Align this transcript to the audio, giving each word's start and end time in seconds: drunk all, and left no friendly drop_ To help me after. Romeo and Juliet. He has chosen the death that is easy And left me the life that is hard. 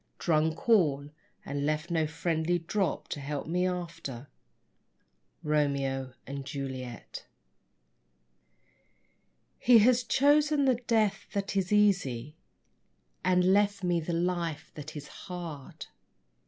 drunk 0.17 0.67
all, 0.67 1.11
and 1.45 1.63
left 1.63 1.91
no 1.91 2.07
friendly 2.07 2.57
drop_ 2.57 3.07
To 3.09 3.19
help 3.19 3.45
me 3.45 3.67
after. 3.67 4.29
Romeo 5.43 6.13
and 6.25 6.43
Juliet. 6.43 7.27
He 9.59 9.77
has 9.77 10.01
chosen 10.03 10.65
the 10.65 10.79
death 10.87 11.27
that 11.33 11.55
is 11.55 11.71
easy 11.71 12.35
And 13.23 13.53
left 13.53 13.83
me 13.83 13.99
the 13.99 14.11
life 14.11 14.71
that 14.73 14.95
is 14.95 15.07
hard. 15.07 15.85